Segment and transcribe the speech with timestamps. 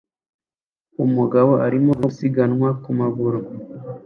[1.05, 3.39] Umugabo arimo gusiganwa ku maguru